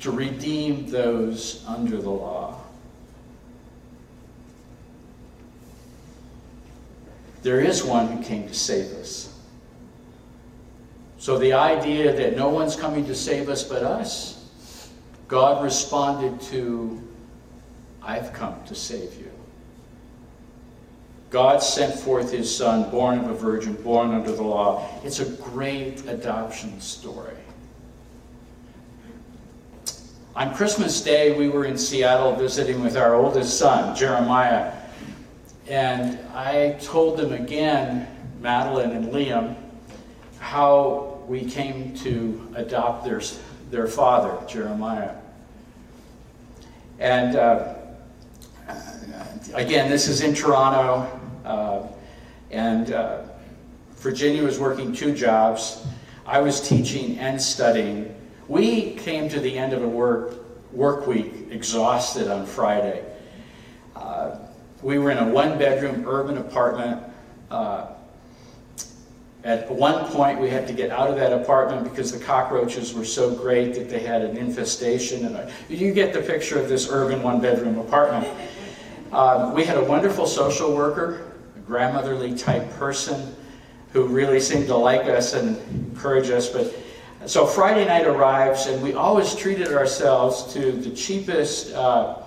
To 0.00 0.10
redeem 0.10 0.90
those 0.90 1.64
under 1.66 1.96
the 2.00 2.10
law. 2.10 2.60
There 7.42 7.60
is 7.60 7.84
one 7.84 8.08
who 8.08 8.22
came 8.22 8.46
to 8.48 8.54
save 8.54 8.92
us. 8.94 9.28
So 11.18 11.38
the 11.38 11.52
idea 11.52 12.12
that 12.12 12.36
no 12.36 12.48
one's 12.48 12.74
coming 12.74 13.04
to 13.06 13.14
save 13.14 13.48
us 13.48 13.62
but 13.62 13.82
us, 13.82 14.90
God 15.28 15.62
responded 15.62 16.40
to, 16.50 17.02
I've 18.02 18.32
come 18.32 18.62
to 18.64 18.74
save 18.74 19.14
you. 19.18 19.30
God 21.30 21.62
sent 21.62 21.94
forth 21.94 22.30
his 22.30 22.54
son, 22.54 22.90
born 22.90 23.18
of 23.18 23.30
a 23.30 23.34
virgin, 23.34 23.74
born 23.74 24.12
under 24.12 24.32
the 24.32 24.42
law. 24.42 24.86
It's 25.02 25.20
a 25.20 25.24
great 25.24 26.06
adoption 26.06 26.80
story. 26.80 27.36
On 30.36 30.54
Christmas 30.54 31.02
Day, 31.02 31.36
we 31.36 31.48
were 31.48 31.64
in 31.64 31.78
Seattle 31.78 32.34
visiting 32.34 32.82
with 32.82 32.96
our 32.96 33.14
oldest 33.14 33.58
son, 33.58 33.96
Jeremiah. 33.96 34.72
And 35.72 36.18
I 36.34 36.72
told 36.82 37.16
them 37.16 37.32
again, 37.32 38.06
Madeline 38.42 38.90
and 38.90 39.10
Liam, 39.10 39.56
how 40.38 41.22
we 41.26 41.46
came 41.46 41.94
to 41.94 42.52
adopt 42.56 43.06
their, 43.06 43.22
their 43.70 43.86
father, 43.86 44.36
Jeremiah. 44.46 45.14
And 46.98 47.36
uh, 47.36 47.76
again, 49.54 49.90
this 49.90 50.08
is 50.08 50.20
in 50.20 50.34
Toronto, 50.34 51.08
uh, 51.46 51.86
and 52.50 52.92
uh, 52.92 53.22
Virginia 53.96 54.44
was 54.44 54.58
working 54.58 54.92
two 54.92 55.14
jobs. 55.14 55.86
I 56.26 56.42
was 56.42 56.60
teaching 56.60 57.18
and 57.18 57.40
studying. 57.40 58.14
We 58.46 58.90
came 58.96 59.26
to 59.30 59.40
the 59.40 59.56
end 59.56 59.72
of 59.72 59.82
a 59.82 59.88
work, 59.88 60.34
work 60.70 61.06
week 61.06 61.32
exhausted 61.50 62.28
on 62.28 62.44
Friday. 62.44 63.06
We 64.82 64.98
were 64.98 65.10
in 65.10 65.18
a 65.18 65.28
one 65.28 65.58
bedroom 65.58 66.04
urban 66.06 66.38
apartment 66.38 67.02
uh, 67.50 67.86
at 69.44 69.68
one 69.68 70.06
point, 70.12 70.40
we 70.40 70.48
had 70.48 70.68
to 70.68 70.72
get 70.72 70.90
out 70.90 71.10
of 71.10 71.16
that 71.16 71.32
apartment 71.32 71.82
because 71.82 72.12
the 72.12 72.24
cockroaches 72.24 72.94
were 72.94 73.04
so 73.04 73.34
great 73.34 73.74
that 73.74 73.90
they 73.90 73.98
had 73.98 74.22
an 74.22 74.36
infestation. 74.36 75.26
And 75.26 75.50
you 75.68 75.92
get 75.92 76.12
the 76.12 76.22
picture 76.22 76.60
of 76.60 76.68
this 76.68 76.88
urban 76.88 77.22
one-bedroom 77.22 77.76
apartment. 77.78 78.28
Um, 79.10 79.52
we 79.52 79.64
had 79.64 79.76
a 79.76 79.84
wonderful 79.84 80.26
social 80.26 80.74
worker, 80.74 81.32
a 81.56 81.58
grandmotherly 81.60 82.36
type 82.36 82.70
person, 82.74 83.34
who 83.92 84.06
really 84.06 84.38
seemed 84.38 84.68
to 84.68 84.76
like 84.76 85.06
us 85.06 85.34
and 85.34 85.58
encourage 85.90 86.30
us. 86.30 86.48
But 86.48 86.72
so 87.26 87.44
Friday 87.44 87.84
night 87.84 88.06
arrives, 88.06 88.66
and 88.66 88.80
we 88.80 88.94
always 88.94 89.34
treated 89.34 89.72
ourselves 89.72 90.52
to 90.54 90.70
the 90.70 90.90
cheapest 90.90 91.74
uh, 91.74 92.22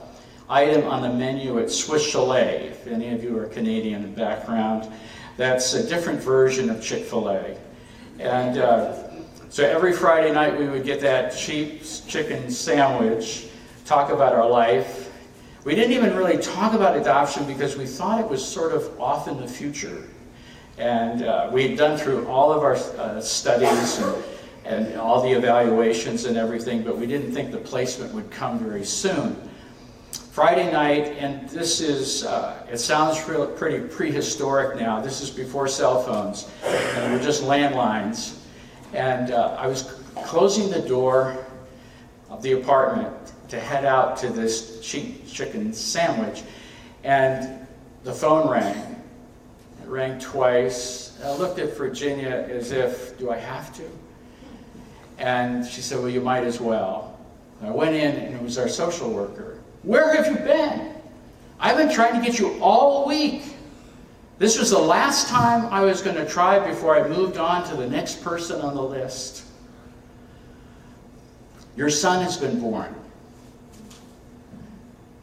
item 0.50 0.86
on 0.88 1.02
the 1.02 1.10
menu 1.10 1.60
at 1.60 1.70
Swiss 1.70 2.06
Chalet. 2.06 2.68
If 2.68 2.88
any 2.88 3.10
of 3.10 3.24
you 3.24 3.38
are 3.38 3.46
Canadian 3.46 4.04
in 4.04 4.14
background 4.14 4.92
that's 5.38 5.74
a 5.74 5.88
different 5.88 6.22
version 6.22 6.70
of 6.70 6.82
Chick 6.82 7.04
fil 7.04 7.30
A. 7.30 7.58
And 8.20 8.58
uh, 8.58 8.94
so 9.50 9.66
every 9.66 9.92
Friday 9.92 10.34
night 10.34 10.58
we 10.58 10.68
would 10.68 10.86
get 10.86 11.02
that 11.02 11.36
cheap 11.36 11.84
chicken 12.08 12.50
sandwich, 12.50 13.48
talk 13.86 14.12
about 14.12 14.34
our 14.34 14.50
life. 14.50 15.12
We 15.66 15.76
didn't 15.76 15.94
even 15.94 16.16
really 16.16 16.38
talk 16.38 16.74
about 16.74 16.96
adoption 16.96 17.46
because 17.46 17.76
we 17.76 17.86
thought 17.86 18.22
it 18.22 18.30
was 18.30 18.46
sort 18.46 18.72
of 18.72 19.00
off 19.00 19.28
in 19.28 19.38
the 19.38 19.48
future. 19.48 20.04
And 20.78 21.24
uh, 21.24 21.50
we 21.52 21.68
had 21.68 21.78
done 21.78 21.98
through 21.98 22.28
all 22.28 22.52
of 22.52 22.64
our 22.64 22.76
uh, 22.76 23.20
studies 23.20 24.00
and, 24.00 24.24
and 24.66 24.98
all 24.98 25.22
the 25.22 25.32
evaluations 25.32 26.26
and 26.26 26.38
everything, 26.38 26.84
but 26.84 26.98
we 26.98 27.08
didn't 27.08 27.32
think 27.32 27.52
the 27.52 27.58
placement 27.58 28.14
would 28.14 28.30
come 28.30 28.60
very 28.60 28.86
soon. 28.86 29.50
Friday 30.36 30.70
night, 30.70 31.16
and 31.18 31.48
this 31.48 31.80
is, 31.80 32.26
uh, 32.26 32.62
it 32.70 32.78
sounds 32.78 33.24
pretty 33.24 33.88
prehistoric 33.88 34.78
now. 34.78 35.00
This 35.00 35.22
is 35.22 35.30
before 35.30 35.66
cell 35.66 36.04
phones, 36.04 36.50
and 36.66 37.14
we're 37.14 37.24
just 37.24 37.42
landlines. 37.42 38.40
And 38.92 39.32
uh, 39.32 39.56
I 39.58 39.66
was 39.66 39.98
closing 40.26 40.70
the 40.70 40.82
door 40.82 41.38
of 42.30 42.44
the 42.44 42.52
apartment 42.52 43.16
to 43.48 43.62
head 43.62 43.86
out 43.86 44.18
to 44.18 44.28
this 44.28 44.82
cheap 44.82 45.26
chicken 45.26 45.72
sandwich, 45.72 46.44
and 47.06 47.66
the 48.04 48.12
phone 48.12 48.50
rang. 48.50 48.76
It 48.76 49.88
rang 49.88 50.20
twice. 50.20 51.18
I 51.24 51.32
looked 51.32 51.60
at 51.60 51.78
Virginia 51.78 52.46
as 52.52 52.74
if, 52.74 53.18
do 53.18 53.32
I 53.32 53.38
have 53.38 53.74
to? 53.78 53.90
And 55.18 55.66
she 55.66 55.80
said, 55.80 56.00
well, 56.00 56.10
you 56.10 56.20
might 56.20 56.44
as 56.44 56.60
well. 56.60 57.18
I 57.64 57.70
went 57.70 57.96
in, 57.96 58.18
and 58.18 58.36
it 58.36 58.42
was 58.42 58.58
our 58.58 58.68
social 58.68 59.10
worker. 59.10 59.55
Where 59.86 60.16
have 60.16 60.26
you 60.26 60.44
been? 60.44 60.96
I've 61.60 61.78
been 61.78 61.94
trying 61.94 62.20
to 62.20 62.26
get 62.26 62.40
you 62.40 62.60
all 62.60 63.08
week. 63.08 63.44
This 64.40 64.58
was 64.58 64.72
the 64.72 64.80
last 64.80 65.30
time 65.30 65.72
I 65.72 65.82
was 65.82 66.02
going 66.02 66.16
to 66.16 66.26
try 66.26 66.58
before 66.68 66.96
I 66.96 67.08
moved 67.08 67.38
on 67.38 67.64
to 67.70 67.76
the 67.76 67.88
next 67.88 68.24
person 68.24 68.62
on 68.62 68.74
the 68.74 68.82
list. 68.82 69.46
Your 71.78 71.92
son 71.92 72.24
has 72.24 72.36
been 72.36 72.60
born. 72.60 72.94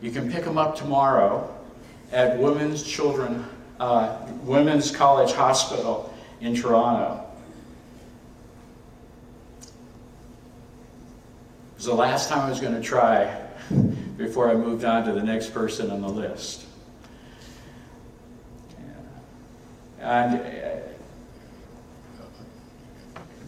You 0.01 0.13
can 0.13 0.31
pick 0.31 0.45
him 0.45 0.57
up 0.57 0.77
tomorrow 0.77 1.53
at 2.13 2.39
Women's 2.39 2.85
Children, 2.85 3.45
uh, 3.81 4.17
Women's 4.45 4.95
College 4.95 5.33
Hospital 5.33 6.15
in 6.41 6.55
Toronto. 6.55 7.27
It 9.63 9.69
was 11.77 11.87
the 11.87 11.95
last 11.95 12.29
time 12.29 12.47
I 12.47 12.49
was 12.49 12.61
going 12.61 12.75
to 12.75 12.83
try 12.83 13.43
before 14.17 14.51
I 14.51 14.55
moved 14.55 14.85
on 14.85 15.05
to 15.07 15.13
the 15.13 15.23
next 15.23 15.53
person 15.53 15.91
on 15.91 16.01
the 16.03 16.09
list. 16.09 16.67
And 20.01 20.41
uh, 20.41 20.81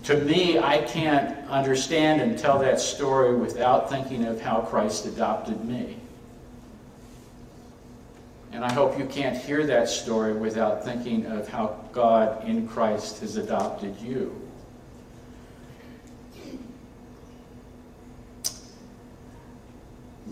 to 0.05 0.17
me, 0.19 0.59
I 0.59 0.83
can't 0.83 1.49
understand 1.49 2.21
and 2.21 2.39
tell 2.39 2.59
that 2.61 2.79
story 2.79 3.35
without 3.35 3.91
thinking 3.91 4.25
of 4.25 4.41
how 4.41 4.61
Christ 4.61 5.07
adopted 5.07 5.65
me. 5.65 5.97
And 8.53 8.65
I 8.65 8.73
hope 8.73 8.97
you 8.99 9.07
can't 9.07 9.37
hear 9.37 9.67
that 9.67 9.89
story 9.89 10.33
without 10.33 10.85
thinking 10.85 11.27
of 11.27 11.49
how 11.49 11.81
God 11.91 12.47
in 12.49 12.69
Christ 12.69 13.21
has 13.21 13.37
adopted 13.37 13.97
you. 14.01 14.44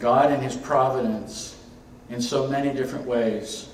God, 0.02 0.32
in 0.32 0.40
His 0.40 0.56
providence, 0.56 1.56
in 2.10 2.20
so 2.20 2.48
many 2.48 2.74
different 2.74 3.06
ways, 3.06 3.68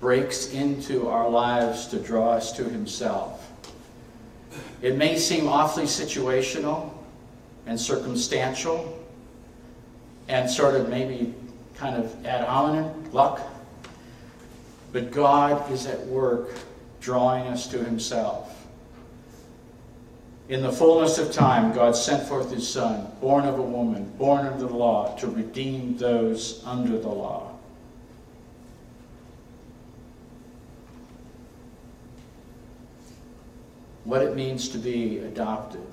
breaks 0.00 0.52
into 0.52 1.08
our 1.08 1.30
lives 1.30 1.86
to 1.86 1.98
draw 1.98 2.32
us 2.32 2.52
to 2.52 2.64
Himself. 2.64 3.50
It 4.82 4.96
may 4.96 5.16
seem 5.16 5.48
awfully 5.48 5.86
situational 5.86 6.92
and 7.64 7.80
circumstantial 7.80 9.02
and 10.28 10.48
sort 10.50 10.74
of 10.74 10.90
maybe 10.90 11.32
kind 11.74 11.96
of 11.96 12.26
ad 12.26 12.46
hominem, 12.46 13.10
luck, 13.12 13.40
but 14.92 15.10
God 15.10 15.72
is 15.72 15.86
at 15.86 16.04
work 16.06 16.50
drawing 17.00 17.46
us 17.46 17.66
to 17.68 17.82
Himself. 17.82 18.55
In 20.48 20.62
the 20.62 20.70
fullness 20.70 21.18
of 21.18 21.32
time, 21.32 21.72
God 21.72 21.96
sent 21.96 22.28
forth 22.28 22.52
his 22.52 22.68
Son, 22.68 23.10
born 23.20 23.46
of 23.46 23.58
a 23.58 23.62
woman, 23.62 24.04
born 24.16 24.46
under 24.46 24.66
the 24.66 24.74
law, 24.74 25.16
to 25.16 25.26
redeem 25.26 25.96
those 25.96 26.62
under 26.64 26.98
the 26.98 27.08
law. 27.08 27.50
What 34.04 34.22
it 34.22 34.36
means 34.36 34.68
to 34.68 34.78
be 34.78 35.18
adopted 35.18 35.84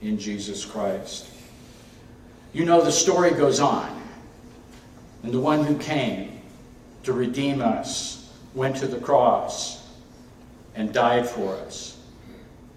in 0.00 0.18
Jesus 0.18 0.64
Christ. 0.64 1.28
You 2.54 2.64
know, 2.64 2.80
the 2.80 2.92
story 2.92 3.32
goes 3.32 3.60
on. 3.60 4.02
And 5.22 5.32
the 5.32 5.40
one 5.40 5.64
who 5.64 5.76
came 5.78 6.40
to 7.02 7.12
redeem 7.12 7.60
us 7.60 8.30
went 8.54 8.76
to 8.76 8.86
the 8.86 8.98
cross 8.98 9.86
and 10.74 10.92
died 10.92 11.28
for 11.28 11.54
us. 11.56 11.98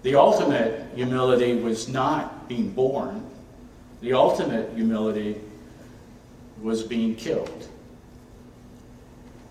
The 0.08 0.14
ultimate 0.14 0.86
humility 0.94 1.56
was 1.56 1.86
not 1.86 2.48
being 2.48 2.70
born. 2.70 3.26
The 4.00 4.14
ultimate 4.14 4.72
humility 4.74 5.38
was 6.62 6.82
being 6.82 7.14
killed. 7.14 7.68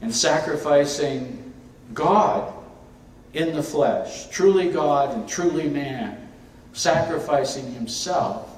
And 0.02 0.12
sacrificing 0.12 1.54
God 1.94 2.52
in 3.36 3.54
the 3.54 3.62
flesh, 3.62 4.30
truly 4.30 4.72
God 4.72 5.14
and 5.14 5.30
truly 5.30 5.70
man, 5.70 6.28
sacrificing 6.74 7.72
himself 7.74 8.50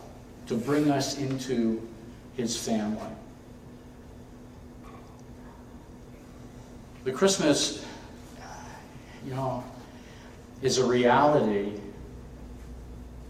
to 0.48 0.56
bring 0.56 0.90
us 0.90 1.18
into 1.18 1.86
his 2.38 2.56
family. 2.56 3.12
The 7.04 7.12
Christmas, 7.12 7.86
you 9.26 9.34
know, 9.34 9.66
is 10.62 10.78
a 10.78 10.86
reality. 10.86 11.74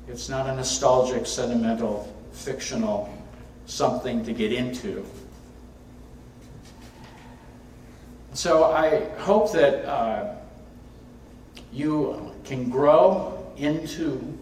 It's 0.10 0.28
not 0.28 0.48
a 0.48 0.56
nostalgic, 0.56 1.28
sentimental, 1.28 2.12
fictional 2.32 3.14
something 3.68 4.26
to 4.26 4.34
get 4.34 4.52
into. 4.52 5.06
So 8.34 8.66
I 8.66 9.08
hope 9.20 9.52
that 9.52 9.86
uh, 9.86 10.36
you 11.72 12.34
can 12.44 12.70
grow 12.70 13.54
into 13.58 14.38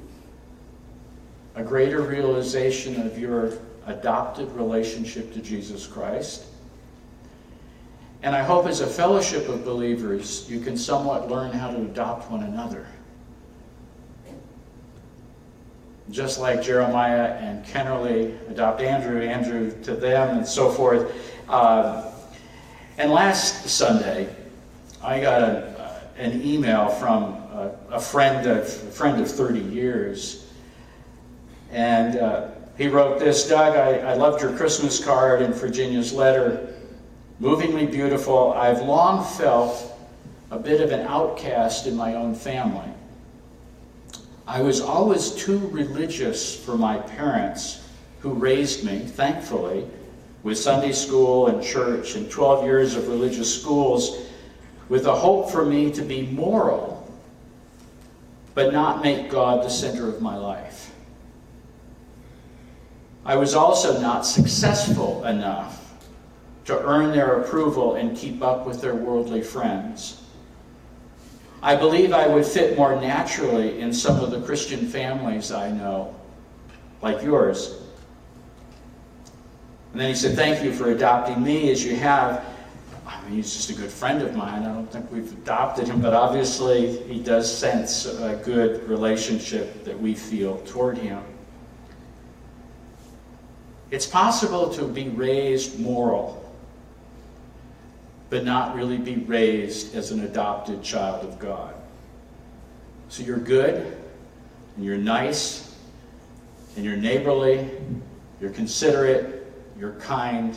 a 1.56 1.64
greater 1.64 2.02
realization 2.02 3.06
of 3.06 3.20
your 3.20 3.54
adopted 3.88 4.50
relationship 4.54 5.34
to 5.34 5.42
Jesus 5.42 5.86
Christ. 5.86 6.46
And 8.24 8.34
I 8.36 8.44
hope 8.44 8.68
as 8.68 8.80
a 8.80 8.88
fellowship 8.88 9.50
of 9.50 9.66
believers, 9.66 10.50
you 10.50 10.62
can 10.62 10.78
somewhat 10.78 11.30
learn 11.30 11.52
how 11.52 11.72
to 11.72 11.78
adopt 11.78 12.32
one 12.32 12.44
another. 12.44 12.88
Just 16.10 16.40
like 16.40 16.62
Jeremiah 16.62 17.34
and 17.36 17.66
Kennerly 17.66 18.38
adopt 18.50 18.82
Andrew, 18.82 19.22
Andrew 19.22 19.72
to 19.84 19.94
them, 19.94 20.38
and 20.38 20.48
so 20.48 20.72
forth. 20.72 21.14
Uh, 21.50 22.12
and 22.98 23.12
last 23.12 23.68
Sunday, 23.68 24.34
I 25.04 25.20
got 25.20 25.42
a, 25.42 25.46
uh, 25.80 26.00
an 26.18 26.42
email 26.42 26.90
from 26.90 27.24
a, 27.24 27.72
a, 27.92 28.00
friend 28.00 28.48
of 28.48 28.60
a 28.60 28.68
friend 28.68 29.22
of 29.22 29.30
30 29.30 29.60
years 29.60 30.48
and 31.72 32.18
uh, 32.18 32.50
he 32.78 32.88
wrote 32.88 33.20
this 33.20 33.48
Doug, 33.48 33.76
I, 33.76 34.12
I 34.12 34.14
loved 34.14 34.42
your 34.42 34.56
Christmas 34.56 35.04
card 35.04 35.42
and 35.42 35.54
Virginia's 35.54 36.14
letter. 36.14 36.74
Movingly 37.40 37.86
beautiful. 37.86 38.54
I've 38.54 38.82
long 38.82 39.24
felt 39.24 39.98
a 40.52 40.60
bit 40.60 40.82
of 40.82 40.92
an 40.92 41.02
outcast 41.02 41.88
in 41.88 41.96
my 41.96 42.16
own 42.16 42.34
family. 42.34 42.90
I 44.48 44.62
was 44.62 44.80
always 44.80 45.32
too 45.32 45.60
religious 45.74 46.56
for 46.56 46.78
my 46.78 47.00
parents, 47.00 47.86
who 48.22 48.32
raised 48.32 48.86
me, 48.86 49.00
thankfully, 49.00 49.86
with 50.42 50.58
Sunday 50.58 50.94
school 50.94 51.48
and 51.48 51.62
church 51.62 52.16
and 52.16 52.32
12 52.32 52.64
years 52.64 52.96
of 52.96 53.10
religious 53.10 53.62
schools, 53.62 54.26
with 54.88 55.06
a 55.06 55.14
hope 55.14 55.52
for 55.52 55.66
me 55.66 55.92
to 55.92 56.02
be 56.02 56.22
moral, 56.28 57.12
but 58.56 58.72
not 58.72 59.04
make 59.04 59.30
God 59.30 59.66
the 59.66 59.70
center 59.70 60.08
of 60.08 60.22
my 60.22 60.38
life. 60.38 60.94
I 63.26 63.36
was 63.36 63.54
also 63.54 64.00
not 64.00 64.26
successful 64.26 65.26
enough 65.26 65.94
to 66.64 66.82
earn 66.86 67.12
their 67.12 67.42
approval 67.42 67.96
and 67.96 68.16
keep 68.16 68.42
up 68.42 68.66
with 68.66 68.80
their 68.80 68.96
worldly 68.96 69.42
friends. 69.42 70.24
I 71.62 71.76
believe 71.76 72.14
I 72.14 72.28
would 72.28 72.46
fit 72.46 72.78
more 72.78 73.00
naturally 73.00 73.80
in 73.80 73.92
some 73.92 74.20
of 74.20 74.32
the 74.32 74.42
Christian 74.42 74.88
families 74.88 75.52
I 75.52 75.72
know, 75.72 76.16
like 77.02 77.24
yours. 77.24 77.82
And 79.92 80.02
then 80.02 80.10
he 80.10 80.16
said, 80.16 80.36
Thank 80.36 80.64
you 80.64 80.72
for 80.72 80.92
adopting 80.92 81.44
me 81.44 81.72
as 81.72 81.84
you 81.84 81.96
have. 81.96 82.46
I 83.08 83.24
mean, 83.24 83.36
he's 83.36 83.54
just 83.54 83.70
a 83.70 83.74
good 83.74 83.90
friend 83.90 84.22
of 84.22 84.36
mine. 84.36 84.64
I 84.64 84.74
don't 84.74 84.92
think 84.92 85.12
we've 85.12 85.32
adopted 85.32 85.88
him, 85.88 86.02
but 86.02 86.14
obviously 86.14 86.98
he 87.04 87.20
does 87.20 87.52
sense 87.52 88.06
a 88.06 88.40
good 88.44 88.88
relationship 88.88 89.84
that 89.86 90.00
we 90.00 90.14
feel 90.14 90.58
toward 90.66 90.98
him. 90.98 91.24
It's 93.90 94.06
possible 94.06 94.70
to 94.74 94.86
be 94.86 95.08
raised 95.10 95.80
moral, 95.80 96.47
but 98.30 98.44
not 98.44 98.76
really 98.76 98.98
be 98.98 99.16
raised 99.16 99.96
as 99.96 100.12
an 100.12 100.22
adopted 100.22 100.84
child 100.84 101.26
of 101.26 101.40
God. 101.40 101.74
So 103.10 103.24
you're 103.24 103.38
good, 103.38 103.98
and 104.76 104.86
you're 104.86 104.98
nice, 104.98 105.76
and 106.76 106.84
you're 106.84 106.98
neighborly, 106.98 107.70
you're 108.42 108.52
considerate, 108.52 109.52
you're 109.80 109.94
kind, 109.94 110.56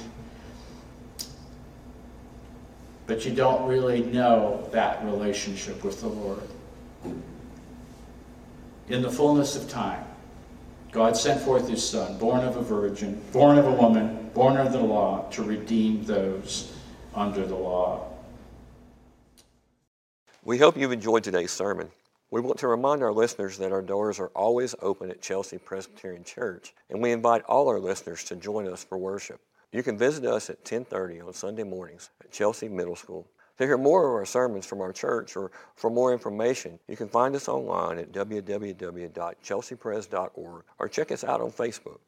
but 3.06 3.24
you 3.24 3.32
don't 3.32 3.68
really 3.68 4.02
know 4.02 4.68
that 4.72 5.04
relationship 5.04 5.84
with 5.84 6.00
the 6.00 6.08
Lord. 6.08 6.42
In 8.88 9.02
the 9.02 9.10
fullness 9.10 9.54
of 9.54 9.68
time, 9.68 10.04
God 10.90 11.16
sent 11.16 11.40
forth 11.40 11.68
his 11.68 11.88
Son, 11.88 12.18
born 12.18 12.44
of 12.44 12.56
a 12.56 12.62
virgin, 12.62 13.22
born 13.32 13.58
of 13.58 13.66
a 13.66 13.72
woman, 13.72 14.28
born 14.34 14.56
of 14.56 14.72
the 14.72 14.80
law, 14.80 15.28
to 15.30 15.44
redeem 15.44 16.04
those 16.04 16.74
under 17.14 17.46
the 17.46 17.54
law. 17.54 18.06
We 20.44 20.58
hope 20.58 20.76
you've 20.76 20.92
enjoyed 20.92 21.24
today's 21.24 21.50
sermon. 21.50 21.90
We 22.30 22.40
want 22.40 22.58
to 22.60 22.68
remind 22.68 23.02
our 23.02 23.12
listeners 23.12 23.58
that 23.58 23.72
our 23.72 23.82
doors 23.82 24.20
are 24.20 24.28
always 24.28 24.76
open 24.80 25.10
at 25.10 25.20
Chelsea 25.20 25.58
Presbyterian 25.58 26.24
Church, 26.24 26.72
and 26.88 27.02
we 27.02 27.10
invite 27.10 27.42
all 27.44 27.68
our 27.68 27.80
listeners 27.80 28.22
to 28.24 28.36
join 28.36 28.68
us 28.68 28.84
for 28.84 28.96
worship. 28.96 29.40
You 29.72 29.82
can 29.82 29.98
visit 29.98 30.24
us 30.24 30.48
at 30.48 30.64
10:30 30.64 31.20
on 31.20 31.32
Sunday 31.32 31.64
mornings 31.64 32.10
at 32.20 32.30
Chelsea 32.30 32.68
Middle 32.68 32.94
School. 32.96 33.26
To 33.58 33.66
hear 33.66 33.76
more 33.76 34.08
of 34.08 34.14
our 34.14 34.24
sermons 34.24 34.64
from 34.64 34.80
our 34.80 34.92
church 34.92 35.36
or 35.36 35.50
for 35.74 35.90
more 35.90 36.12
information, 36.12 36.78
you 36.88 36.96
can 36.96 37.08
find 37.08 37.36
us 37.36 37.48
online 37.48 37.98
at 37.98 38.10
www.chelseapres.org 38.10 40.64
or 40.78 40.88
check 40.88 41.12
us 41.12 41.24
out 41.24 41.42
on 41.42 41.50
Facebook. 41.50 41.98